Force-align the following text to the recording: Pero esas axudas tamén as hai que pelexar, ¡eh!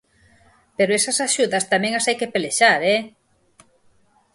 Pero 0.77 0.91
esas 0.99 1.17
axudas 1.27 1.67
tamén 1.73 1.93
as 1.95 2.05
hai 2.07 2.15
que 2.19 2.31
pelexar, 2.33 2.79
¡eh! 2.95 3.01